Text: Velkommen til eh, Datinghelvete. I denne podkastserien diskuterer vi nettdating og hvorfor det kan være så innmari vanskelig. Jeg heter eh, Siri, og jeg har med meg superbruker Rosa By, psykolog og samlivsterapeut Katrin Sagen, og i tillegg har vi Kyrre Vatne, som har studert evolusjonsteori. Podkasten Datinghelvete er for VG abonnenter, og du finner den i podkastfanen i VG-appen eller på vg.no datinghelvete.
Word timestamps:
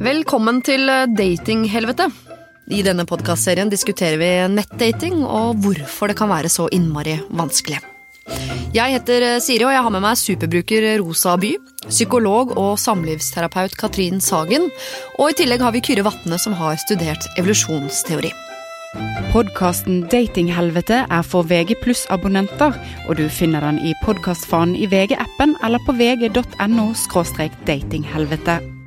Velkommen 0.00 0.62
til 0.64 0.88
eh, 0.88 1.04
Datinghelvete. 1.12 2.06
I 2.72 2.78
denne 2.86 3.04
podkastserien 3.04 3.68
diskuterer 3.68 4.16
vi 4.16 4.30
nettdating 4.48 5.18
og 5.26 5.58
hvorfor 5.60 6.08
det 6.08 6.16
kan 6.16 6.30
være 6.30 6.48
så 6.48 6.70
innmari 6.72 7.18
vanskelig. 7.36 7.82
Jeg 8.72 8.94
heter 8.94 9.26
eh, 9.26 9.42
Siri, 9.44 9.66
og 9.68 9.74
jeg 9.74 9.84
har 9.84 9.92
med 9.92 10.00
meg 10.00 10.16
superbruker 10.16 10.86
Rosa 11.02 11.36
By, 11.36 11.52
psykolog 11.90 12.56
og 12.56 12.80
samlivsterapeut 12.80 13.76
Katrin 13.76 14.24
Sagen, 14.24 14.70
og 15.18 15.34
i 15.34 15.36
tillegg 15.42 15.66
har 15.66 15.76
vi 15.76 15.84
Kyrre 15.84 16.06
Vatne, 16.08 16.40
som 16.40 16.56
har 16.56 16.80
studert 16.80 17.28
evolusjonsteori. 17.36 18.32
Podkasten 19.36 20.06
Datinghelvete 20.08 21.04
er 21.04 21.22
for 21.28 21.44
VG 21.44 21.76
abonnenter, 22.08 22.72
og 23.04 23.20
du 23.20 23.28
finner 23.28 23.68
den 23.68 23.84
i 23.84 23.92
podkastfanen 24.00 24.80
i 24.80 24.88
VG-appen 24.88 25.58
eller 25.60 25.78
på 25.84 25.92
vg.no 25.92 26.92
datinghelvete. 27.68 28.79